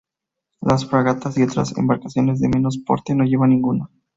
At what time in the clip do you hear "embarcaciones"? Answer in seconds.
1.77-2.39